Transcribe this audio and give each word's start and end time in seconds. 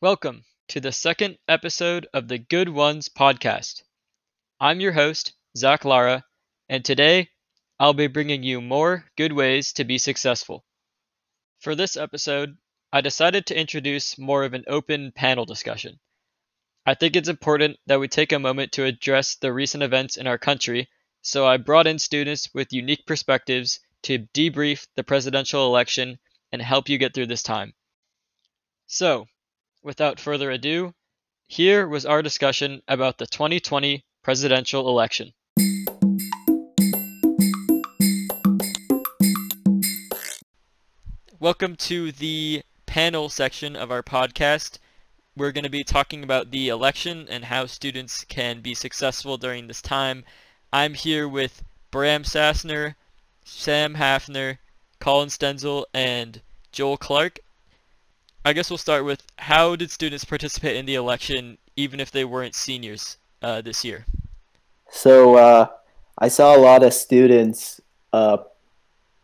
Welcome 0.00 0.44
to 0.68 0.78
the 0.78 0.92
second 0.92 1.38
episode 1.48 2.06
of 2.14 2.28
the 2.28 2.38
Good 2.38 2.68
Ones 2.68 3.08
podcast. 3.08 3.82
I'm 4.60 4.78
your 4.78 4.92
host, 4.92 5.32
Zach 5.56 5.84
Lara, 5.84 6.24
and 6.68 6.84
today 6.84 7.30
I'll 7.80 7.94
be 7.94 8.06
bringing 8.06 8.44
you 8.44 8.60
more 8.60 9.06
good 9.16 9.32
ways 9.32 9.72
to 9.72 9.82
be 9.82 9.98
successful. 9.98 10.64
For 11.58 11.74
this 11.74 11.96
episode, 11.96 12.58
I 12.92 13.00
decided 13.00 13.46
to 13.46 13.58
introduce 13.58 14.16
more 14.16 14.44
of 14.44 14.54
an 14.54 14.62
open 14.68 15.10
panel 15.10 15.44
discussion. 15.44 15.98
I 16.86 16.94
think 16.94 17.16
it's 17.16 17.28
important 17.28 17.80
that 17.86 17.98
we 17.98 18.06
take 18.06 18.30
a 18.30 18.38
moment 18.38 18.70
to 18.74 18.84
address 18.84 19.34
the 19.34 19.52
recent 19.52 19.82
events 19.82 20.16
in 20.16 20.28
our 20.28 20.38
country, 20.38 20.88
so 21.22 21.44
I 21.44 21.56
brought 21.56 21.88
in 21.88 21.98
students 21.98 22.54
with 22.54 22.72
unique 22.72 23.04
perspectives 23.04 23.80
to 24.02 24.28
debrief 24.32 24.86
the 24.94 25.02
presidential 25.02 25.66
election 25.66 26.20
and 26.52 26.62
help 26.62 26.88
you 26.88 26.98
get 26.98 27.14
through 27.14 27.26
this 27.26 27.42
time. 27.42 27.74
So, 28.86 29.26
without 29.82 30.18
further 30.18 30.50
ado, 30.50 30.92
here 31.46 31.86
was 31.86 32.04
our 32.04 32.22
discussion 32.22 32.82
about 32.88 33.18
the 33.18 33.26
2020 33.26 34.04
presidential 34.22 34.88
election. 34.88 35.32
Welcome 41.40 41.76
to 41.76 42.10
the 42.12 42.62
panel 42.86 43.28
section 43.28 43.76
of 43.76 43.92
our 43.92 44.02
podcast. 44.02 44.78
We're 45.36 45.52
going 45.52 45.64
to 45.64 45.70
be 45.70 45.84
talking 45.84 46.24
about 46.24 46.50
the 46.50 46.68
election 46.68 47.28
and 47.30 47.44
how 47.44 47.66
students 47.66 48.24
can 48.24 48.60
be 48.60 48.74
successful 48.74 49.38
during 49.38 49.68
this 49.68 49.80
time. 49.80 50.24
I'm 50.72 50.94
here 50.94 51.28
with 51.28 51.62
Bram 51.92 52.24
Sassner, 52.24 52.96
Sam 53.44 53.94
Hafner, 53.94 54.58
Colin 54.98 55.28
Stenzel, 55.28 55.84
and 55.94 56.40
Joel 56.72 56.96
Clark. 56.96 57.38
I 58.48 58.54
guess 58.54 58.70
we'll 58.70 58.78
start 58.78 59.04
with 59.04 59.22
how 59.36 59.76
did 59.76 59.90
students 59.90 60.24
participate 60.24 60.76
in 60.76 60.86
the 60.86 60.94
election 60.94 61.58
even 61.76 62.00
if 62.00 62.10
they 62.10 62.24
weren't 62.24 62.54
seniors 62.54 63.18
uh, 63.42 63.60
this 63.60 63.84
year? 63.84 64.06
So 64.90 65.34
uh, 65.34 65.66
I 66.16 66.28
saw 66.28 66.56
a 66.56 66.58
lot 66.58 66.82
of 66.82 66.94
students, 66.94 67.78
uh, 68.14 68.38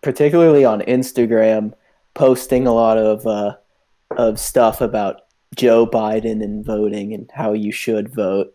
particularly 0.03 0.67
on 0.67 0.83
Instagram, 0.83 1.73
posting 2.13 2.67
a 2.67 2.75
lot 2.75 2.99
of 2.99 3.27
uh, 3.27 3.57
of 4.11 4.39
stuff 4.39 4.83
about 4.83 5.23
Joe 5.57 5.87
Biden 5.87 6.45
and 6.45 6.63
voting 6.63 7.15
and 7.15 7.31
how 7.35 7.55
you 7.55 7.73
should 7.73 8.15
vote. 8.15 8.55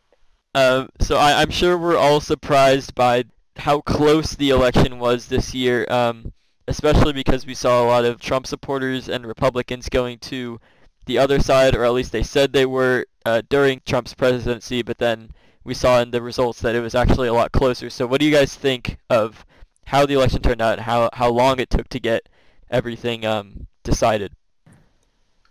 Uh, 0.53 0.85
so 1.01 1.17
I, 1.17 1.41
am 1.41 1.49
sure 1.49 1.79
we're 1.79 1.97
all 1.97 2.21
surprised 2.21 2.93
by 2.93 3.23
how 3.57 3.81
close 3.81 4.35
the 4.35 4.51
election 4.51 4.99
was 4.99 5.29
this 5.29 5.55
year, 5.55 5.87
um, 5.89 6.31
especially 6.69 7.13
because 7.13 7.47
we 7.47 7.55
saw 7.55 7.83
a 7.83 7.87
lot 7.87 8.05
of 8.05 8.21
Trump 8.21 8.45
supporters 8.45 9.09
and 9.09 9.25
Republicans 9.25 9.89
going 9.89 10.19
to 10.19 10.59
the 11.07 11.17
other 11.17 11.39
side, 11.39 11.75
or 11.75 11.83
at 11.83 11.93
least 11.93 12.11
they 12.11 12.21
said 12.21 12.53
they 12.53 12.65
were 12.65 13.07
uh, 13.25 13.41
during 13.49 13.81
Trump's 13.87 14.13
presidency, 14.13 14.83
but 14.83 14.99
then 14.99 15.31
we 15.63 15.73
saw 15.73 15.99
in 15.99 16.11
the 16.11 16.21
results 16.21 16.61
that 16.61 16.75
it 16.75 16.81
was 16.81 16.93
actually 16.93 17.27
a 17.27 17.33
lot 17.33 17.51
closer. 17.51 17.89
So 17.89 18.05
what 18.05 18.19
do 18.19 18.27
you 18.27 18.31
guys 18.31 18.53
think 18.53 18.99
of 19.09 19.45
how 19.87 20.05
the 20.05 20.13
election 20.13 20.43
turned 20.43 20.61
out 20.61 20.73
and 20.73 20.81
how, 20.81 21.09
how 21.13 21.31
long 21.31 21.59
it 21.59 21.71
took 21.71 21.89
to 21.89 21.99
get 21.99 22.29
everything 22.69 23.25
um, 23.25 23.65
decided? 23.83 24.33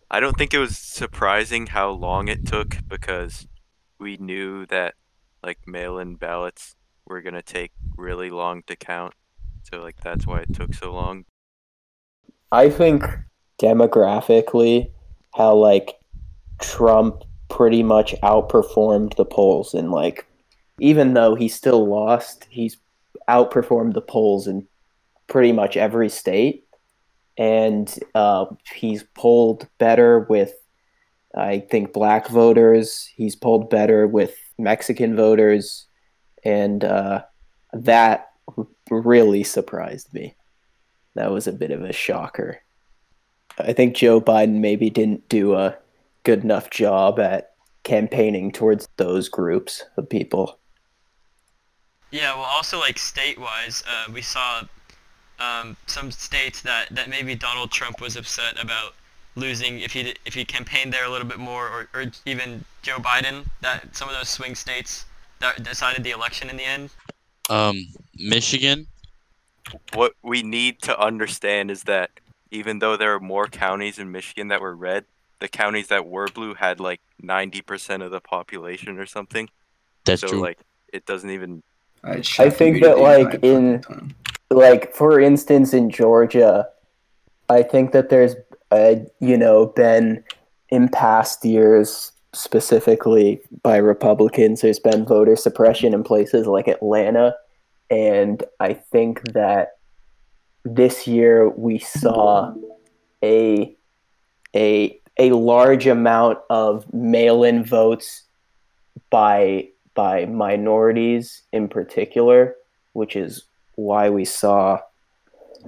I 0.08 0.20
don't 0.20 0.38
think 0.38 0.54
it 0.54 0.58
was 0.58 0.78
surprising 0.78 1.66
how 1.66 1.90
long 1.90 2.28
it 2.28 2.46
took 2.46 2.78
because 2.86 3.48
we 3.98 4.16
knew 4.18 4.66
that 4.66 4.94
like 5.42 5.58
mail-in 5.66 6.14
ballots 6.14 6.76
were 7.04 7.22
going 7.22 7.34
to 7.34 7.42
take 7.42 7.72
really 7.96 8.30
long 8.30 8.62
to 8.68 8.76
count. 8.76 9.14
So 9.70 9.80
like 9.80 10.00
that's 10.02 10.26
why 10.26 10.40
it 10.40 10.54
took 10.54 10.74
so 10.74 10.92
long. 10.92 11.24
I 12.50 12.70
think 12.70 13.04
demographically 13.60 14.90
how 15.34 15.54
like 15.54 15.94
Trump 16.60 17.22
pretty 17.48 17.82
much 17.82 18.14
outperformed 18.22 19.16
the 19.16 19.24
polls 19.24 19.74
and 19.74 19.90
like 19.90 20.26
even 20.80 21.14
though 21.14 21.34
he 21.34 21.48
still 21.48 21.86
lost, 21.86 22.46
he's 22.50 22.76
outperformed 23.28 23.94
the 23.94 24.00
polls 24.00 24.46
in 24.46 24.66
pretty 25.26 25.52
much 25.52 25.76
every 25.76 26.08
state 26.08 26.64
and 27.36 27.98
uh, 28.14 28.46
he's 28.74 29.04
polled 29.14 29.68
better 29.78 30.20
with 30.28 30.52
I 31.34 31.60
think 31.60 31.92
black 31.92 32.28
voters. 32.28 33.08
He's 33.14 33.36
polled 33.36 33.70
better 33.70 34.06
with 34.06 34.34
Mexican 34.58 35.14
voters, 35.14 35.86
and 36.42 36.82
uh, 36.82 37.22
that 37.72 38.30
really 38.90 39.44
surprised 39.44 40.12
me. 40.14 40.34
That 41.14 41.30
was 41.30 41.46
a 41.46 41.52
bit 41.52 41.70
of 41.70 41.82
a 41.82 41.92
shocker. 41.92 42.60
I 43.58 43.72
think 43.72 43.96
Joe 43.96 44.20
Biden 44.20 44.60
maybe 44.60 44.90
didn't 44.90 45.28
do 45.28 45.54
a 45.54 45.76
good 46.22 46.44
enough 46.44 46.70
job 46.70 47.18
at 47.18 47.52
campaigning 47.82 48.52
towards 48.52 48.88
those 48.96 49.28
groups 49.28 49.84
of 49.96 50.08
people. 50.08 50.58
Yeah, 52.10 52.34
well, 52.34 52.44
also 52.44 52.78
like 52.78 52.98
state-wise, 52.98 53.82
uh, 53.88 54.10
we 54.12 54.22
saw 54.22 54.62
um, 55.40 55.76
some 55.86 56.10
states 56.10 56.62
that, 56.62 56.88
that 56.90 57.08
maybe 57.08 57.34
Donald 57.34 57.70
Trump 57.70 58.00
was 58.00 58.16
upset 58.16 58.62
about 58.62 58.94
losing 59.36 59.80
if 59.80 59.92
he 59.92 60.14
if 60.26 60.34
he 60.34 60.44
campaigned 60.44 60.92
there 60.92 61.04
a 61.04 61.08
little 61.08 61.26
bit 61.26 61.38
more, 61.38 61.68
or, 61.68 61.88
or 61.94 62.06
even 62.26 62.64
Joe 62.82 62.98
Biden. 62.98 63.46
That 63.60 63.94
some 63.94 64.08
of 64.08 64.14
those 64.14 64.28
swing 64.28 64.54
states 64.54 65.04
that 65.40 65.62
decided 65.62 66.02
the 66.02 66.10
election 66.10 66.50
in 66.50 66.56
the 66.56 66.64
end. 66.64 66.90
Um, 67.48 67.86
Michigan. 68.18 68.86
What 69.94 70.12
we 70.22 70.42
need 70.42 70.80
to 70.82 70.98
understand 70.98 71.70
is 71.70 71.84
that 71.84 72.10
even 72.50 72.78
though 72.78 72.96
there 72.96 73.14
are 73.14 73.20
more 73.20 73.46
counties 73.46 73.98
in 73.98 74.10
Michigan 74.10 74.48
that 74.48 74.60
were 74.60 74.74
red, 74.74 75.04
the 75.40 75.48
counties 75.48 75.88
that 75.88 76.06
were 76.06 76.28
blue 76.28 76.54
had 76.54 76.80
like 76.80 77.00
ninety 77.20 77.60
percent 77.60 78.02
of 78.02 78.10
the 78.10 78.20
population 78.20 78.98
or 78.98 79.06
something. 79.06 79.48
That's 80.04 80.22
so 80.22 80.28
true. 80.28 80.40
like 80.40 80.58
it 80.92 81.06
doesn't 81.06 81.30
even. 81.30 81.62
I 82.04 82.50
think 82.50 82.82
that 82.82 82.98
like 82.98 83.42
in 83.42 83.82
like 84.50 84.94
for 84.94 85.20
instance 85.20 85.72
in 85.72 85.90
Georgia, 85.90 86.68
I 87.48 87.62
think 87.62 87.92
that 87.92 88.08
there's 88.08 88.34
uh, 88.70 88.96
you 89.20 89.36
know 89.36 89.66
been 89.66 90.24
in 90.70 90.88
past 90.88 91.44
years 91.44 92.12
specifically 92.34 93.40
by 93.62 93.78
Republicans 93.78 94.60
there's 94.60 94.78
been 94.78 95.04
voter 95.04 95.34
suppression 95.34 95.94
in 95.94 96.04
places 96.04 96.46
like 96.46 96.68
Atlanta 96.68 97.34
and 97.90 98.42
I 98.60 98.74
think 98.74 99.32
that 99.32 99.78
this 100.64 101.06
year 101.06 101.48
we 101.48 101.78
saw 101.78 102.54
a 103.22 103.76
a 104.54 105.00
a 105.18 105.30
large 105.32 105.86
amount 105.86 106.38
of 106.48 106.92
mail-in 106.92 107.64
votes 107.64 108.24
by 109.10 109.68
by 109.94 110.26
minorities 110.26 111.42
in 111.52 111.68
particular, 111.68 112.54
which 112.92 113.16
is 113.16 113.44
why 113.74 114.10
we 114.10 114.24
saw, 114.24 114.78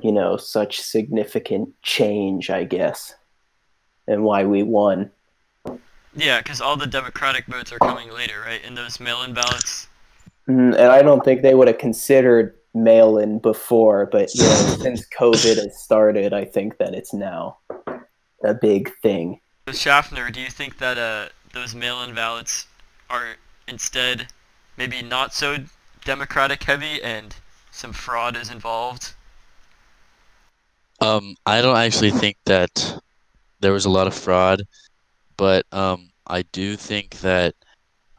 you 0.02 0.12
know, 0.12 0.37
such 0.37 0.81
significant 0.81 1.70
change, 1.82 2.50
I 2.50 2.64
guess, 2.64 3.14
and 4.06 4.22
why 4.22 4.44
we 4.44 4.62
won. 4.62 5.10
Yeah, 6.14 6.38
because 6.38 6.60
all 6.60 6.76
the 6.76 6.87
Democratic 6.87 7.47
votes 7.47 7.72
are 7.72 7.78
coming 7.78 8.12
later, 8.12 8.41
right? 8.41 8.62
In 8.64 8.75
those 8.75 9.00
mail-in 9.00 9.32
ballots. 9.32 9.88
Mm, 10.50 10.75
and 10.75 10.91
I 10.91 11.03
don't 11.03 11.25
think 11.25 11.43
they 11.43 11.55
would 11.55 11.69
have 11.69 11.78
considered 11.78 12.56
mail-in 12.75 13.38
before, 13.38 14.06
but 14.06 14.34
you 14.34 14.43
know, 14.43 14.77
since 14.81 15.06
COVID 15.16 15.56
has 15.56 15.81
started, 15.81 16.33
I 16.33 16.44
think 16.44 16.78
that 16.78 16.94
it's 16.94 17.15
now 17.15 17.59
a 18.43 18.55
big 18.55 18.91
thing. 19.00 19.41
So 19.69 19.75
Schaffner, 19.75 20.31
do 20.31 20.41
you 20.41 20.50
think 20.50 20.78
that 20.78 20.99
uh, 20.99 21.28
those 21.53 21.75
mail-in 21.75 22.15
ballots 22.15 22.66
are 23.09 23.37
instead 23.69 24.27
maybe 24.77 25.03
not 25.03 25.34
so 25.34 25.59
Democratic 26.05 26.65
heavy 26.65 27.00
and 27.03 27.37
some 27.71 27.93
fraud 27.93 28.37
is 28.37 28.50
involved? 28.50 29.15
Um, 31.00 31.37
I 31.47 31.62
don't 31.62 31.76
actually 31.76 32.11
think 32.11 32.37
that 32.47 33.00
there 33.61 33.73
was 33.73 33.85
a 33.85 33.91
lot 33.91 34.06
of 34.06 34.14
fraud, 34.14 34.62
but 35.37 35.64
um, 35.73 36.11
I 36.26 36.43
do 36.43 36.76
think 36.76 37.20
that 37.20 37.55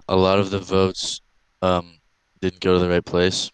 a 0.07 0.15
lot 0.15 0.39
of 0.39 0.49
the 0.49 0.59
votes 0.59 1.21
um, 1.61 2.00
didn't 2.41 2.59
go 2.59 2.73
to 2.73 2.79
the 2.79 2.89
right 2.89 3.05
place. 3.05 3.51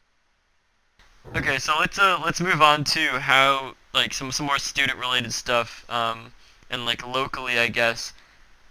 Okay, 1.36 1.58
so 1.58 1.76
let's 1.80 2.00
uh, 2.00 2.20
let's 2.24 2.40
move 2.40 2.62
on 2.62 2.84
to 2.86 3.20
how 3.20 3.76
like 3.94 4.14
some 4.14 4.32
some 4.32 4.46
more 4.46 4.58
student 4.58 4.98
related 4.98 5.34
stuff 5.34 5.86
um, 5.90 6.34
and 6.70 6.86
like 6.86 7.06
locally, 7.06 7.60
I 7.60 7.68
guess. 7.68 8.14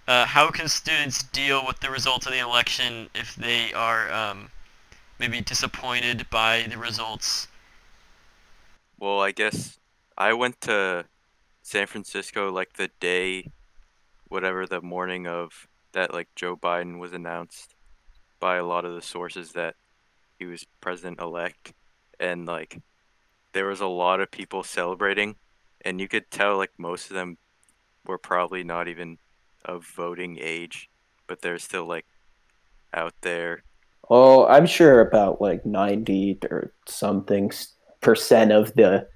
Uh, 0.08 0.24
how 0.24 0.50
can 0.50 0.68
students 0.68 1.22
deal 1.24 1.66
with 1.66 1.80
the 1.80 1.90
results 1.90 2.26
of 2.26 2.32
the 2.32 2.38
election 2.38 3.10
if 3.14 3.34
they 3.34 3.72
are 3.72 4.10
um, 4.12 4.50
maybe 5.18 5.40
disappointed 5.40 6.30
by 6.30 6.64
the 6.70 6.78
results? 6.78 7.48
Well, 8.98 9.20
I 9.20 9.32
guess 9.32 9.78
I 10.16 10.32
went 10.32 10.60
to 10.62 11.06
San 11.62 11.86
Francisco 11.88 12.50
like 12.50 12.74
the 12.74 12.88
day, 13.00 13.50
whatever 14.28 14.64
the 14.64 14.80
morning 14.80 15.26
of 15.26 15.66
that, 15.92 16.14
like 16.14 16.28
Joe 16.36 16.56
Biden 16.56 16.98
was 16.98 17.12
announced 17.12 17.74
by 18.38 18.56
a 18.56 18.64
lot 18.64 18.84
of 18.84 18.94
the 18.94 19.02
sources 19.02 19.52
that 19.52 19.74
he 20.38 20.46
was 20.46 20.66
president 20.80 21.20
elect, 21.20 21.72
and 22.20 22.46
like 22.46 22.80
there 23.52 23.66
was 23.66 23.80
a 23.80 23.86
lot 23.86 24.20
of 24.20 24.30
people 24.30 24.62
celebrating, 24.62 25.36
and 25.84 26.00
you 26.00 26.08
could 26.08 26.30
tell 26.30 26.56
like 26.56 26.72
most 26.78 27.10
of 27.10 27.14
them 27.14 27.38
were 28.06 28.18
probably 28.18 28.62
not 28.62 28.88
even 28.88 29.18
of 29.64 29.84
voting 29.84 30.38
age, 30.40 30.88
but 31.26 31.42
they're 31.42 31.58
still 31.58 31.86
like 31.86 32.06
out 32.94 33.14
there. 33.22 33.62
Oh, 34.08 34.46
I'm 34.46 34.66
sure 34.66 35.00
about 35.00 35.40
like 35.40 35.66
90 35.66 36.38
or 36.50 36.72
something 36.86 37.50
percent 38.00 38.52
of 38.52 38.72
the 38.74 39.08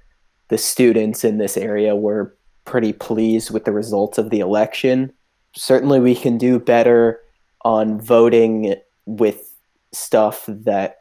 the 0.49 0.59
students 0.59 1.23
in 1.23 1.39
this 1.39 1.57
area 1.57 1.95
were 1.95 2.37
pretty 2.65 2.93
pleased 2.93 3.51
with 3.51 3.65
the 3.65 3.73
results 3.73 4.19
of 4.19 4.31
the 4.31 4.41
election. 4.41 5.13
Certainly, 5.55 6.01
we 6.01 6.15
can 6.15 6.39
do 6.39 6.59
better 6.59 7.21
on 7.63 8.01
voting 8.01 8.75
with 9.07 9.55
stuff 9.93 10.45
that 10.49 11.00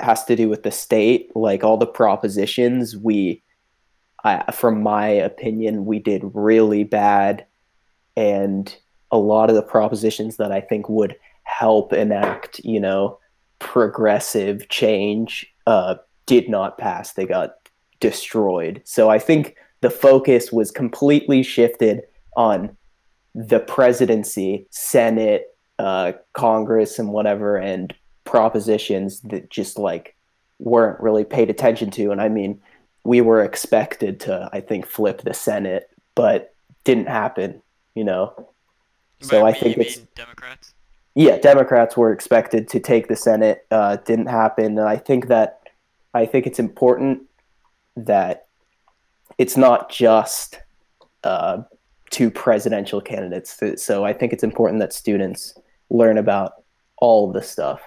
has 0.00 0.24
to 0.24 0.36
do 0.36 0.48
with 0.48 0.62
the 0.62 0.70
state, 0.70 1.34
like 1.34 1.64
all 1.64 1.76
the 1.76 1.86
propositions. 1.86 2.96
We, 2.96 3.42
I, 4.24 4.50
from 4.52 4.82
my 4.82 5.08
opinion, 5.08 5.86
we 5.86 5.98
did 5.98 6.22
really 6.34 6.84
bad, 6.84 7.46
and 8.16 8.74
a 9.10 9.18
lot 9.18 9.50
of 9.50 9.56
the 9.56 9.62
propositions 9.62 10.36
that 10.36 10.52
I 10.52 10.60
think 10.60 10.88
would 10.88 11.16
help 11.44 11.92
enact, 11.92 12.60
you 12.60 12.80
know, 12.80 13.18
progressive 13.58 14.68
change 14.68 15.46
uh, 15.66 15.96
did 16.26 16.48
not 16.48 16.78
pass. 16.78 17.12
They 17.12 17.26
got 17.26 17.56
destroyed. 17.98 18.82
So 18.84 19.10
I 19.10 19.18
think 19.18 19.56
the 19.80 19.90
focus 19.90 20.52
was 20.52 20.70
completely 20.70 21.42
shifted 21.42 22.02
on 22.36 22.76
the 23.34 23.60
presidency, 23.60 24.66
Senate, 24.70 25.56
uh, 25.78 26.12
Congress, 26.32 26.98
and 26.98 27.10
whatever, 27.10 27.56
and 27.56 27.94
propositions 28.30 29.20
that 29.22 29.50
just 29.50 29.76
like 29.76 30.14
weren't 30.60 31.00
really 31.00 31.24
paid 31.24 31.50
attention 31.50 31.90
to. 31.90 32.12
And 32.12 32.20
I 32.20 32.28
mean, 32.28 32.60
we 33.02 33.20
were 33.20 33.42
expected 33.42 34.20
to, 34.20 34.48
I 34.52 34.60
think, 34.60 34.86
flip 34.86 35.22
the 35.22 35.34
Senate, 35.34 35.90
but 36.14 36.54
didn't 36.84 37.08
happen. 37.08 37.60
You 37.94 38.04
know. 38.04 38.48
So 39.20 39.44
I 39.44 39.52
think 39.52 39.76
it's 39.76 39.96
Democrats. 40.14 40.72
yeah, 41.14 41.36
Democrats 41.38 41.96
were 41.96 42.12
expected 42.12 42.68
to 42.68 42.80
take 42.80 43.08
the 43.08 43.16
Senate. 43.16 43.66
Uh, 43.70 43.96
didn't 43.96 44.28
happen, 44.28 44.78
and 44.78 44.88
I 44.88 44.96
think 44.96 45.26
that 45.26 45.60
I 46.14 46.24
think 46.24 46.46
it's 46.46 46.60
important 46.60 47.22
that 47.96 48.46
it's 49.38 49.56
not 49.56 49.90
just 49.90 50.60
uh, 51.24 51.62
two 52.10 52.30
presidential 52.30 53.00
candidates. 53.00 53.60
So 53.76 54.04
I 54.04 54.12
think 54.12 54.32
it's 54.32 54.44
important 54.44 54.80
that 54.80 54.92
students 54.92 55.54
learn 55.90 56.16
about 56.16 56.52
all 56.96 57.32
the 57.32 57.42
stuff. 57.42 57.80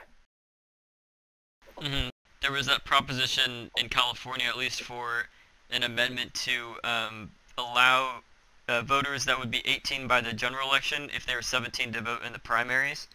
Hmm 1.84 2.08
There 2.42 2.52
was 2.52 2.66
that 2.68 2.86
proposition 2.86 3.70
in 3.78 3.90
California, 3.90 4.46
at 4.48 4.58
least 4.58 4.82
for 4.82 5.26
an 5.70 5.84
amendment 5.84 6.34
to 6.34 6.76
um, 6.84 7.32
allow 7.58 8.22
uh, 8.68 8.82
voters 8.82 9.26
that 9.26 9.38
would 9.38 9.52
be 9.52 9.62
18 9.66 10.08
by 10.08 10.22
the 10.22 10.32
general 10.32 10.70
election 10.70 11.10
if 11.14 11.26
they 11.26 11.36
were 11.36 11.42
17 11.42 11.92
to 11.94 12.02
vote 12.02 12.24
in 12.26 12.32
the 12.32 12.40
primaries. 12.40 13.08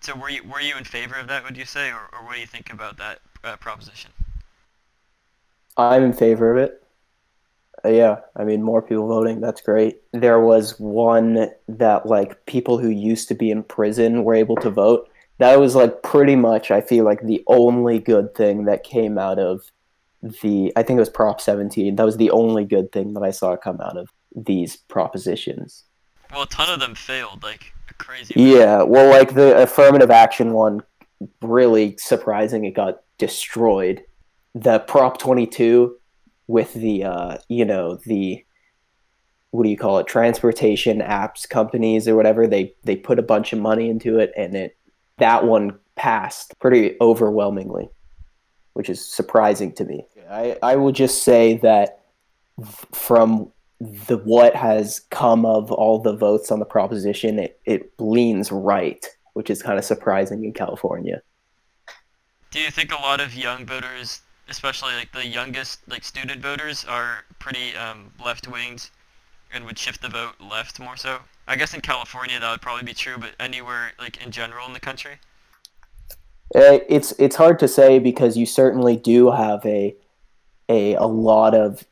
So 0.00 0.14
were 0.14 0.28
you 0.28 0.42
were 0.44 0.60
you 0.60 0.76
in 0.76 0.84
favor 0.84 1.14
of 1.14 1.26
that? 1.28 1.42
Would 1.44 1.56
you 1.56 1.64
say, 1.64 1.90
or, 1.90 2.08
or 2.12 2.24
what 2.24 2.34
do 2.34 2.40
you 2.40 2.46
think 2.46 2.70
about 2.70 2.98
that 2.98 3.20
uh, 3.42 3.56
proposition? 3.56 4.10
I'm 5.78 6.02
in 6.02 6.12
favor 6.12 6.52
of 6.52 6.58
it. 6.58 6.82
Uh, 7.84 7.88
yeah, 7.88 8.16
I 8.34 8.44
mean, 8.44 8.62
more 8.62 8.82
people 8.82 9.06
voting, 9.06 9.40
that's 9.40 9.60
great. 9.60 10.00
There 10.12 10.40
was 10.40 10.78
one 10.78 11.48
that, 11.68 12.06
like, 12.06 12.44
people 12.46 12.78
who 12.78 12.88
used 12.88 13.28
to 13.28 13.34
be 13.34 13.50
in 13.50 13.62
prison 13.62 14.24
were 14.24 14.34
able 14.34 14.56
to 14.56 14.70
vote. 14.70 15.08
That 15.38 15.58
was, 15.60 15.74
like, 15.74 16.02
pretty 16.02 16.36
much, 16.36 16.70
I 16.70 16.80
feel 16.80 17.04
like, 17.04 17.22
the 17.22 17.42
only 17.46 17.98
good 17.98 18.34
thing 18.34 18.64
that 18.64 18.84
came 18.84 19.18
out 19.18 19.38
of 19.38 19.70
the, 20.22 20.72
I 20.76 20.82
think 20.82 20.96
it 20.96 21.00
was 21.00 21.10
Prop 21.10 21.40
17. 21.40 21.96
That 21.96 22.06
was 22.06 22.16
the 22.16 22.30
only 22.30 22.64
good 22.64 22.90
thing 22.92 23.14
that 23.14 23.22
I 23.22 23.30
saw 23.30 23.56
come 23.56 23.80
out 23.80 23.96
of 23.96 24.08
these 24.34 24.76
propositions. 24.76 25.84
Well, 26.32 26.42
a 26.42 26.46
ton 26.46 26.72
of 26.72 26.80
them 26.80 26.94
failed, 26.94 27.42
like 27.42 27.72
a 27.88 27.94
crazy. 27.94 28.34
amount. 28.34 28.56
Yeah, 28.56 28.82
well, 28.82 29.10
like, 29.10 29.34
the 29.34 29.62
affirmative 29.62 30.10
action 30.10 30.52
one, 30.52 30.82
really 31.42 31.96
surprising, 31.98 32.64
it 32.64 32.72
got 32.72 33.02
destroyed. 33.18 34.02
The 34.54 34.80
Prop 34.80 35.18
22 35.18 35.96
with 36.46 36.72
the 36.74 37.04
uh, 37.04 37.38
you 37.48 37.64
know 37.64 37.96
the 38.06 38.44
what 39.50 39.64
do 39.64 39.68
you 39.68 39.76
call 39.76 39.98
it 39.98 40.06
transportation 40.06 41.00
apps 41.00 41.48
companies 41.48 42.06
or 42.06 42.16
whatever 42.16 42.46
they 42.46 42.74
they 42.84 42.96
put 42.96 43.18
a 43.18 43.22
bunch 43.22 43.52
of 43.52 43.58
money 43.58 43.88
into 43.88 44.18
it 44.18 44.32
and 44.36 44.54
it 44.54 44.76
that 45.18 45.44
one 45.44 45.78
passed 45.96 46.58
pretty 46.58 46.96
overwhelmingly 47.00 47.88
which 48.74 48.90
is 48.90 49.04
surprising 49.04 49.72
to 49.72 49.84
me 49.84 50.04
i 50.30 50.56
i 50.62 50.76
will 50.76 50.92
just 50.92 51.22
say 51.24 51.56
that 51.56 52.00
from 52.92 53.50
the 53.80 54.16
what 54.18 54.54
has 54.54 55.00
come 55.10 55.44
of 55.44 55.70
all 55.70 55.98
the 55.98 56.16
votes 56.16 56.50
on 56.50 56.58
the 56.58 56.64
proposition 56.64 57.38
it, 57.38 57.58
it 57.64 57.92
leans 57.98 58.50
right 58.50 59.06
which 59.34 59.50
is 59.50 59.62
kind 59.62 59.78
of 59.78 59.84
surprising 59.84 60.44
in 60.44 60.52
california 60.52 61.20
Do 62.50 62.60
you 62.60 62.70
think 62.70 62.90
a 62.92 62.96
lot 62.96 63.20
of 63.20 63.34
young 63.34 63.66
voters, 63.66 64.22
especially 64.48 64.94
like 64.94 65.12
the 65.12 65.26
youngest, 65.26 65.80
like 65.88 66.04
student 66.04 66.40
voters, 66.40 66.84
are 66.86 67.24
pretty 67.38 67.76
um, 67.76 68.12
left-winged 68.24 68.88
and 69.52 69.64
would 69.66 69.78
shift 69.78 70.00
the 70.00 70.08
vote 70.08 70.34
left 70.40 70.80
more 70.80 70.96
so? 70.96 71.18
I 71.48 71.56
guess 71.56 71.74
in 71.74 71.80
California 71.80 72.38
that 72.40 72.50
would 72.50 72.60
probably 72.60 72.84
be 72.84 72.94
true, 72.94 73.16
but 73.18 73.30
anywhere 73.38 73.92
like 73.98 74.24
in 74.24 74.30
general 74.30 74.66
in 74.66 74.72
the 74.72 74.80
country. 74.80 75.18
Uh, 76.54 76.78
it's 76.88 77.12
it's 77.18 77.36
hard 77.36 77.58
to 77.58 77.68
say 77.68 77.98
because 77.98 78.36
you 78.36 78.46
certainly 78.46 78.96
do 78.96 79.30
have 79.30 79.64
a 79.66 79.94
a 80.68 80.94
a 80.94 81.06
lot 81.06 81.54
of 81.54 81.84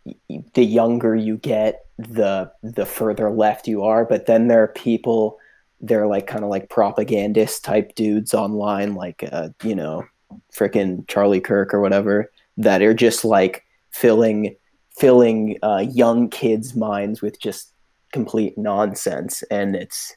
the 0.55 0.65
younger 0.65 1.15
you 1.15 1.37
get, 1.37 1.87
the 1.99 2.51
the 2.63 2.87
further 2.87 3.31
left 3.31 3.69
you 3.69 3.83
are. 3.83 4.05
But 4.05 4.27
then 4.27 4.49
there 4.49 4.63
are 4.63 4.69
people, 4.69 5.39
they're 5.81 6.07
like 6.07 6.27
kind 6.27 6.45
of 6.45 6.51
like 6.51 6.69
propagandist 6.69 7.65
type 7.65 7.95
dudes 7.95 8.33
online, 8.33 8.95
like 8.95 9.29
uh, 9.33 9.51
you 9.63 9.75
know, 9.75 10.05
freaking 10.53 11.07
Charlie 11.09 11.41
Kirk 11.41 11.75
or 11.75 11.81
whatever, 11.81 12.31
that 12.57 12.83
are 12.83 12.95
just 12.95 13.25
like 13.25 13.65
filling 13.91 14.57
filling 14.97 15.59
uh, 15.63 15.85
young 15.91 16.31
kids' 16.31 16.77
minds 16.77 17.21
with 17.21 17.41
just 17.41 17.74
complete 18.15 18.59
nonsense, 18.59 19.45
and 19.51 19.77
it's 19.77 20.17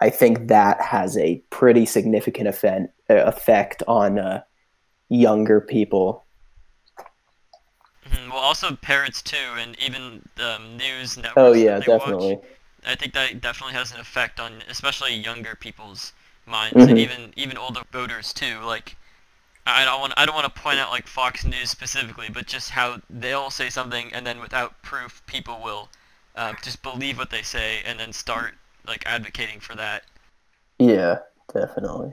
I 0.00 0.10
think 0.10 0.48
that 0.48 0.80
has 0.82 1.16
a 1.18 1.42
pretty 1.50 1.86
significant 1.86 2.48
effect 2.48 2.90
effect 3.10 3.82
on 3.88 4.18
uh, 4.18 4.42
younger 5.10 5.60
people. 5.62 6.26
Mhm, 8.08 8.30
Well, 8.30 8.38
also 8.38 8.76
parents 8.76 9.20
too, 9.20 9.36
and 9.58 9.78
even 9.78 10.26
um, 10.38 10.76
news 10.78 11.16
networks. 11.18 11.36
Oh 11.36 11.52
yeah, 11.52 11.80
they 11.80 11.88
watch. 11.88 12.36
definitely. 12.36 12.40
I 12.86 12.94
think 12.94 13.12
that 13.14 13.40
definitely 13.42 13.74
has 13.74 13.92
an 13.92 14.00
effect 14.00 14.40
on 14.40 14.62
especially 14.68 15.14
younger 15.14 15.54
people's 15.54 16.12
minds 16.46 16.86
and 16.86 16.96
Mhm. 16.96 16.98
even 16.98 17.32
even 17.36 17.58
older 17.58 17.82
voters 17.92 18.32
too. 18.32 18.60
Like 18.60 18.96
I 19.66 19.84
don't 19.84 20.00
want 20.00 20.14
I 20.16 20.26
don't 20.26 20.34
want 20.36 20.54
to 20.54 20.62
point 20.62 20.78
out 20.80 20.90
like 20.90 21.06
Fox 21.08 21.44
News 21.44 21.70
specifically, 21.70 22.28
but 22.30 22.46
just 22.46 22.70
how 22.70 23.02
they'll 23.10 23.50
say 23.50 23.70
something 23.70 24.12
and 24.14 24.26
then 24.26 24.40
without 24.40 24.82
proof, 24.82 25.22
people 25.26 25.60
will 25.62 25.90
uh, 26.36 26.54
just 26.62 26.82
believe 26.82 27.18
what 27.18 27.30
they 27.30 27.42
say 27.42 27.80
and 27.86 27.98
then 27.98 28.12
start 28.12 28.54
like 28.86 29.04
advocating 29.06 29.60
for 29.60 29.74
that. 29.76 30.04
Yeah, 30.78 31.18
definitely. 31.52 32.12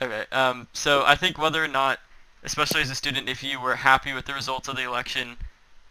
Okay. 0.00 0.24
Um. 0.32 0.68
So 0.72 1.04
I 1.04 1.16
think 1.16 1.38
whether 1.38 1.62
or 1.62 1.68
not, 1.68 1.98
especially 2.44 2.82
as 2.82 2.90
a 2.90 2.94
student, 2.94 3.28
if 3.28 3.42
you 3.42 3.60
were 3.60 3.76
happy 3.76 4.12
with 4.12 4.26
the 4.26 4.34
results 4.34 4.68
of 4.68 4.76
the 4.76 4.84
election, 4.84 5.36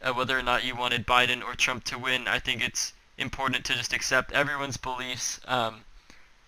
uh, 0.01 0.13
whether 0.13 0.37
or 0.37 0.43
not 0.43 0.63
you 0.63 0.75
wanted 0.75 1.05
Biden 1.05 1.43
or 1.43 1.55
Trump 1.55 1.83
to 1.85 1.97
win, 1.97 2.27
I 2.27 2.39
think 2.39 2.63
it's 2.63 2.93
important 3.17 3.65
to 3.65 3.73
just 3.73 3.93
accept 3.93 4.31
everyone's 4.31 4.77
beliefs. 4.77 5.39
Um, 5.47 5.81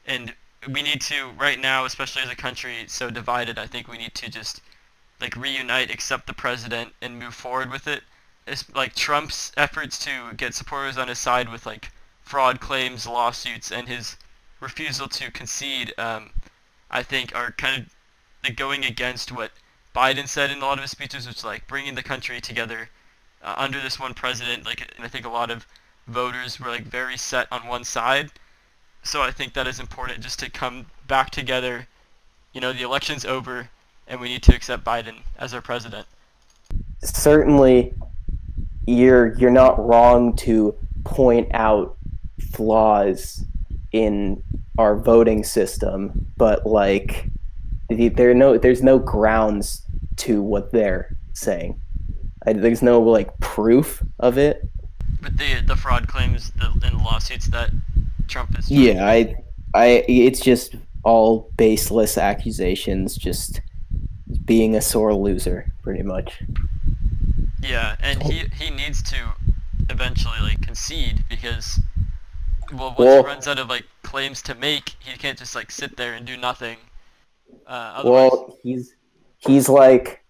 and 0.05 0.33
we 0.71 0.81
need 0.81 1.01
to 1.01 1.29
right 1.39 1.59
now, 1.59 1.85
especially 1.85 2.23
as 2.23 2.29
a 2.29 2.35
country 2.35 2.85
so 2.87 3.09
divided, 3.09 3.57
I 3.57 3.67
think 3.67 3.87
we 3.87 3.97
need 3.97 4.13
to 4.15 4.29
just 4.29 4.61
like 5.19 5.35
reunite, 5.35 5.91
accept 5.91 6.27
the 6.27 6.33
president, 6.33 6.93
and 7.01 7.17
move 7.17 7.33
forward 7.33 7.71
with 7.71 7.87
it. 7.87 8.03
Like 8.73 8.95
Trump's 8.95 9.51
efforts 9.57 9.97
to 10.05 10.33
get 10.35 10.53
supporters 10.53 10.97
on 10.97 11.07
his 11.07 11.19
side 11.19 11.49
with 11.49 11.65
like 11.65 11.91
fraud 12.21 12.59
claims, 12.59 13.05
lawsuits, 13.05 13.71
and 13.71 13.87
his 13.87 14.17
refusal 14.59 15.07
to 15.09 15.31
concede. 15.31 15.93
Um, 15.97 16.31
I 16.89 17.03
think 17.03 17.35
are 17.35 17.51
kind 17.51 17.89
of 18.45 18.55
going 18.55 18.85
against 18.85 19.31
what 19.31 19.51
Biden 19.95 20.27
said 20.27 20.51
in 20.51 20.59
a 20.59 20.65
lot 20.65 20.77
of 20.77 20.83
his 20.83 20.91
speeches, 20.91 21.27
which 21.27 21.37
is 21.37 21.45
like 21.45 21.67
bringing 21.67 21.95
the 21.95 22.03
country 22.03 22.39
together 22.39 22.89
uh, 23.43 23.55
under 23.57 23.81
this 23.81 23.99
one 23.99 24.13
president. 24.13 24.65
Like, 24.65 24.93
and 24.95 25.05
I 25.05 25.07
think 25.07 25.25
a 25.25 25.29
lot 25.29 25.51
of 25.51 25.65
voters 26.07 26.59
were 26.59 26.69
like 26.69 26.83
very 26.83 27.17
set 27.17 27.47
on 27.51 27.67
one 27.67 27.83
side. 27.83 28.31
So 29.03 29.21
I 29.21 29.31
think 29.31 29.53
that 29.53 29.67
is 29.67 29.79
important 29.79 30.21
just 30.21 30.39
to 30.39 30.49
come 30.49 30.85
back 31.07 31.31
together. 31.31 31.87
You 32.53 32.61
know, 32.61 32.73
the 32.73 32.83
election's 32.83 33.25
over, 33.25 33.69
and 34.07 34.19
we 34.19 34.29
need 34.29 34.43
to 34.43 34.55
accept 34.55 34.83
Biden 34.83 35.17
as 35.37 35.53
our 35.53 35.61
president. 35.61 36.07
Certainly, 37.03 37.93
you're 38.87 39.37
you're 39.37 39.51
not 39.51 39.85
wrong 39.85 40.35
to 40.37 40.75
point 41.03 41.49
out 41.53 41.95
flaws 42.51 43.43
in 43.91 44.41
our 44.77 44.95
voting 44.97 45.43
system, 45.43 46.25
but 46.37 46.65
like 46.65 47.29
there 47.89 48.33
no 48.33 48.57
there's 48.57 48.81
no 48.81 48.97
grounds 48.97 49.83
to 50.17 50.41
what 50.41 50.71
they're 50.71 51.15
saying. 51.33 51.79
I, 52.45 52.53
there's 52.53 52.81
no 52.81 53.01
like 53.01 53.37
proof 53.39 54.01
of 54.19 54.37
it. 54.37 54.67
But 55.21 55.37
the 55.37 55.61
the 55.65 55.75
fraud 55.75 56.07
claims 56.07 56.51
the, 56.51 56.71
and 56.83 56.97
lawsuits 57.03 57.47
that 57.47 57.71
Trump 58.27 58.57
is. 58.57 58.69
Yeah, 58.69 59.05
I, 59.05 59.35
I, 59.73 59.87
it's 60.07 60.41
just 60.41 60.75
all 61.03 61.51
baseless 61.57 62.17
accusations, 62.17 63.17
just 63.17 63.61
being 64.45 64.75
a 64.75 64.81
sore 64.81 65.13
loser, 65.13 65.71
pretty 65.81 66.03
much. 66.03 66.41
Yeah, 67.67 67.95
and 67.99 68.21
he 68.23 68.43
he 68.59 68.69
needs 68.69 69.01
to 69.03 69.15
eventually 69.89 70.39
like 70.41 70.61
concede 70.61 71.23
because 71.29 71.79
well 72.73 72.89
once 72.89 72.99
Well- 72.99 73.21
he 73.23 73.27
runs 73.27 73.47
out 73.47 73.59
of 73.59 73.69
like 73.69 73.85
claims 74.03 74.41
to 74.43 74.55
make, 74.55 74.95
he 74.99 75.17
can't 75.17 75.37
just 75.37 75.55
like 75.55 75.71
sit 75.71 75.97
there 75.97 76.13
and 76.13 76.25
do 76.25 76.37
nothing. 76.37 76.77
Uh, 77.65 77.93
otherwise, 77.97 78.31
Well, 78.31 78.57
he's 78.63 78.95
he's 79.39 79.69
like 79.69 80.23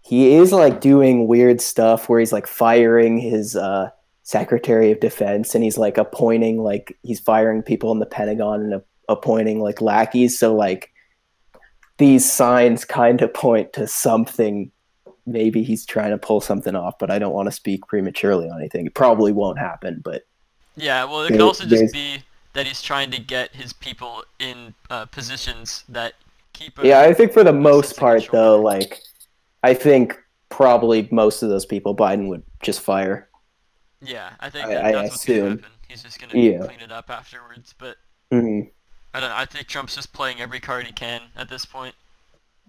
he 0.00 0.34
is 0.34 0.52
like 0.52 0.80
doing 0.80 1.26
weird 1.28 1.60
stuff 1.60 2.08
where 2.08 2.18
he's 2.20 2.32
like 2.32 2.46
firing 2.46 3.18
his 3.18 3.54
uh 3.56 3.90
secretary 4.24 4.90
of 4.92 5.00
defense 5.00 5.54
and 5.54 5.64
he's 5.64 5.76
like 5.78 5.98
appointing 5.98 6.62
like 6.62 6.96
he's 7.02 7.18
firing 7.20 7.62
people 7.62 7.90
in 7.90 7.98
the 7.98 8.06
pentagon 8.06 8.60
and 8.62 8.74
a- 8.74 8.82
appointing 9.08 9.60
like 9.60 9.80
lackeys 9.80 10.38
so 10.38 10.54
like 10.54 10.90
these 11.98 12.30
signs 12.30 12.84
kind 12.84 13.20
of 13.20 13.34
point 13.46 13.72
to 13.72 13.86
something 13.86 14.70
maybe 15.26 15.62
he's 15.62 15.86
trying 15.86 16.10
to 16.10 16.18
pull 16.18 16.40
something 16.40 16.74
off 16.74 16.98
but 16.98 17.10
i 17.10 17.18
don't 17.18 17.32
want 17.32 17.46
to 17.46 17.52
speak 17.52 17.86
prematurely 17.86 18.48
on 18.50 18.58
anything 18.58 18.86
it 18.86 18.94
probably 18.94 19.32
won't 19.32 19.58
happen 19.58 20.00
but 20.04 20.22
yeah, 20.74 21.04
well 21.04 21.20
it 21.22 21.28
could 21.32 21.40
also 21.42 21.66
just 21.66 21.92
be 21.92 22.22
that 22.54 22.66
he's 22.66 22.80
trying 22.80 23.10
to 23.10 23.20
get 23.20 23.54
his 23.54 23.72
people 23.74 24.24
in 24.38 24.72
uh, 24.88 25.04
positions 25.06 25.84
that 25.88 26.14
keep. 26.54 26.78
Yeah, 26.82 27.00
I 27.02 27.12
think 27.12 27.32
for 27.34 27.44
the 27.44 27.52
most 27.52 27.96
part, 27.98 28.26
though, 28.32 28.58
like 28.60 28.98
I 29.62 29.74
think 29.74 30.18
probably 30.48 31.08
most 31.10 31.42
of 31.42 31.50
those 31.50 31.66
people 31.66 31.94
Biden 31.94 32.28
would 32.28 32.42
just 32.62 32.80
fire. 32.80 33.28
yeah, 34.00 34.30
I 34.40 34.48
think 34.48 34.64
I- 34.64 34.68
that, 34.74 34.84
I 34.86 34.92
that's 34.92 35.10
what's 35.10 35.24
gonna 35.26 35.38
assume. 35.40 35.50
happen. 35.58 35.70
He's 35.88 36.02
just 36.02 36.18
gonna 36.18 36.38
Yeah. 36.38 36.64
clean 36.64 36.80
it 36.80 36.90
up 36.90 37.10
afterwards, 37.10 37.74
but 37.76 37.96
Mhm. 38.32 38.70
I 39.12 39.20
don't. 39.20 39.30
I 39.30 39.44
think 39.44 39.66
Trump's 39.68 39.94
just 39.94 40.14
playing 40.14 40.40
every 40.40 40.60
card 40.60 40.86
he 40.86 40.92
can 40.92 41.20
at 41.36 41.50
this 41.50 41.66
point. 41.66 41.94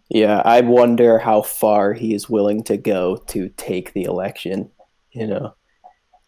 Yeah, 0.09 0.41
I 0.45 0.61
wonder 0.61 1.17
how 1.17 1.41
far 1.41 1.93
he 1.93 2.13
is 2.13 2.29
willing 2.29 2.63
to 2.65 2.77
go 2.77 3.17
to 3.27 3.49
take 3.49 3.93
the 3.93 4.03
election. 4.03 4.69
You 5.11 5.27
know, 5.27 5.55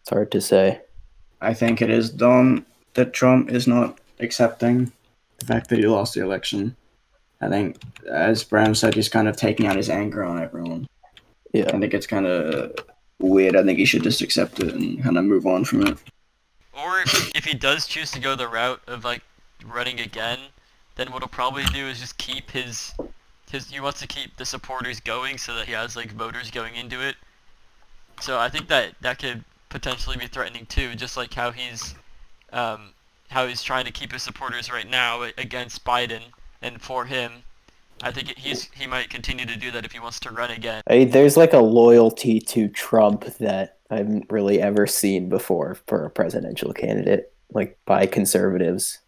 it's 0.00 0.10
hard 0.10 0.32
to 0.32 0.40
say. 0.40 0.80
I 1.40 1.54
think 1.54 1.82
it 1.82 1.90
is 1.90 2.10
done 2.10 2.64
that 2.94 3.12
Trump 3.12 3.50
is 3.50 3.66
not 3.66 3.98
accepting 4.20 4.90
the 5.38 5.46
fact 5.46 5.68
that 5.68 5.78
he 5.78 5.86
lost 5.86 6.14
the 6.14 6.22
election. 6.22 6.74
I 7.40 7.48
think, 7.48 7.76
as 8.10 8.42
Bram 8.42 8.74
said, 8.74 8.94
he's 8.94 9.10
kind 9.10 9.28
of 9.28 9.36
taking 9.36 9.66
out 9.66 9.76
his 9.76 9.90
anger 9.90 10.24
on 10.24 10.42
everyone. 10.42 10.88
Yeah, 11.52 11.70
I 11.72 11.78
think 11.78 11.92
it's 11.92 12.06
kind 12.06 12.26
of 12.26 12.74
weird. 13.18 13.56
I 13.56 13.62
think 13.62 13.78
he 13.78 13.84
should 13.84 14.02
just 14.02 14.22
accept 14.22 14.60
it 14.60 14.74
and 14.74 15.02
kind 15.02 15.18
of 15.18 15.24
move 15.24 15.46
on 15.46 15.64
from 15.64 15.86
it. 15.86 15.98
Or 16.72 17.00
if, 17.00 17.36
if 17.36 17.44
he 17.44 17.54
does 17.54 17.86
choose 17.86 18.10
to 18.12 18.20
go 18.20 18.34
the 18.34 18.48
route 18.48 18.80
of 18.86 19.04
like 19.04 19.22
running 19.64 20.00
again, 20.00 20.38
then 20.96 21.12
what 21.12 21.22
he'll 21.22 21.28
probably 21.28 21.64
do 21.66 21.86
is 21.86 22.00
just 22.00 22.18
keep 22.18 22.50
his 22.50 22.94
his 23.50 23.70
he 23.70 23.80
wants 23.80 24.00
to 24.00 24.06
keep 24.06 24.36
the 24.36 24.44
supporters 24.44 25.00
going 25.00 25.38
so 25.38 25.54
that 25.54 25.66
he 25.66 25.72
has 25.72 25.96
like 25.96 26.12
voters 26.12 26.50
going 26.50 26.74
into 26.74 27.00
it. 27.00 27.16
So 28.20 28.38
I 28.38 28.48
think 28.48 28.68
that 28.68 28.94
that 29.00 29.18
could 29.18 29.44
potentially 29.68 30.16
be 30.16 30.26
threatening 30.26 30.66
too, 30.66 30.94
just 30.94 31.16
like 31.16 31.32
how 31.32 31.50
he's 31.50 31.94
um, 32.52 32.90
how 33.28 33.46
he's 33.46 33.62
trying 33.62 33.84
to 33.84 33.92
keep 33.92 34.12
his 34.12 34.22
supporters 34.22 34.70
right 34.70 34.88
now 34.88 35.22
against 35.22 35.84
Biden 35.84 36.22
and 36.62 36.80
for 36.80 37.04
him. 37.04 37.42
I 38.02 38.10
think 38.10 38.36
he's 38.36 38.64
he 38.72 38.86
might 38.86 39.10
continue 39.10 39.46
to 39.46 39.56
do 39.56 39.70
that 39.70 39.84
if 39.84 39.92
he 39.92 40.00
wants 40.00 40.20
to 40.20 40.30
run 40.30 40.50
again. 40.50 40.82
I, 40.86 41.04
there's 41.04 41.36
like 41.36 41.52
a 41.52 41.58
loyalty 41.58 42.40
to 42.40 42.68
Trump 42.68 43.24
that 43.38 43.78
I 43.90 43.96
haven't 43.96 44.26
really 44.30 44.60
ever 44.60 44.86
seen 44.86 45.28
before 45.28 45.78
for 45.86 46.04
a 46.04 46.10
presidential 46.10 46.72
candidate, 46.72 47.32
like 47.52 47.78
by 47.86 48.06
conservatives. 48.06 48.98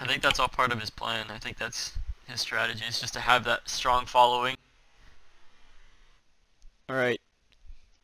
I 0.00 0.06
think 0.06 0.22
that's 0.22 0.38
all 0.38 0.48
part 0.48 0.72
of 0.72 0.80
his 0.80 0.90
plan. 0.90 1.26
I 1.30 1.38
think 1.38 1.58
that's 1.58 1.92
his 2.30 2.40
strategy 2.40 2.84
is 2.88 3.00
just 3.00 3.12
to 3.14 3.20
have 3.20 3.44
that 3.44 3.68
strong 3.68 4.06
following. 4.06 4.56
All 6.88 6.96
right. 6.96 7.20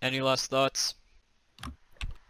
Any 0.03 0.21
last 0.21 0.51
thoughts? 0.51 0.95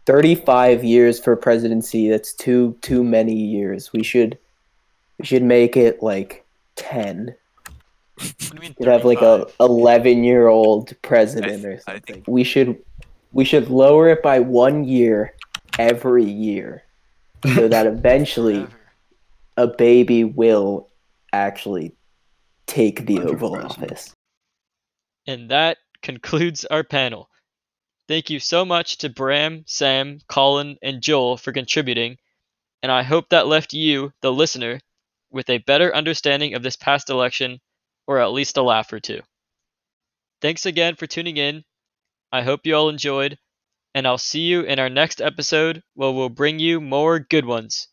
35 0.05 0.85
years 0.85 1.19
for 1.19 1.35
presidency 1.35 2.09
that's 2.09 2.31
too 2.31 2.77
too 2.81 3.03
many 3.03 3.33
years 3.33 3.91
we 3.91 4.01
should 4.01 4.37
we 5.19 5.25
should 5.25 5.43
make 5.43 5.75
it 5.75 6.01
like 6.01 6.45
10 6.77 7.35
What 8.15 8.33
do 8.39 8.45
you 8.55 8.61
mean? 8.61 8.75
We'd 8.79 8.87
have 8.87 9.03
like 9.03 9.21
a 9.21 9.45
11 9.59 10.23
year 10.23 10.47
old 10.47 10.93
president 11.01 11.65
I 11.65 11.67
or 11.67 11.79
something. 11.81 12.01
think- 12.15 12.27
We 12.27 12.45
should 12.45 12.81
we 13.33 13.43
should 13.43 13.69
lower 13.69 14.07
it 14.07 14.23
by 14.23 14.39
one 14.39 14.85
year 14.85 15.33
every 15.77 16.23
year, 16.23 16.83
so 17.53 17.67
that 17.67 17.85
eventually 17.95 18.65
a 19.57 19.67
baby 19.67 20.23
will 20.23 20.87
actually 21.33 21.95
take 22.65 23.05
the 23.05 23.19
Run 23.19 23.27
for 23.27 23.33
Oval. 23.33 23.65
Office. 23.65 24.13
And 25.25 25.51
that 25.51 25.77
concludes 26.01 26.65
our 26.65 26.83
panel. 26.83 27.29
Thank 28.07 28.29
you 28.29 28.39
so 28.39 28.63
much 28.63 28.99
to 28.99 29.09
Bram, 29.09 29.63
Sam, 29.67 30.19
Colin, 30.29 30.77
and 30.81 31.01
Joel 31.01 31.35
for 31.35 31.51
contributing, 31.51 32.17
and 32.81 32.91
I 32.91 33.03
hope 33.03 33.29
that 33.29 33.47
left 33.47 33.73
you, 33.73 34.13
the 34.21 34.31
listener, 34.31 34.79
with 35.29 35.49
a 35.49 35.57
better 35.57 35.93
understanding 35.93 36.53
of 36.53 36.63
this 36.63 36.77
past 36.77 37.09
election, 37.09 37.59
or 38.05 38.19
at 38.19 38.31
least 38.31 38.55
a 38.55 38.61
laugh 38.61 38.93
or 38.93 39.01
two. 39.01 39.21
Thanks 40.41 40.65
again 40.65 40.95
for 40.95 41.07
tuning 41.07 41.35
in. 41.35 41.63
I 42.31 42.43
hope 42.43 42.65
you 42.65 42.75
all 42.75 42.87
enjoyed, 42.87 43.37
and 43.93 44.07
I'll 44.07 44.17
see 44.17 44.41
you 44.41 44.61
in 44.61 44.79
our 44.79 44.89
next 44.89 45.21
episode 45.21 45.83
where 45.95 46.11
we'll 46.11 46.29
bring 46.29 46.59
you 46.59 46.79
more 46.79 47.19
good 47.19 47.45
ones. 47.45 47.89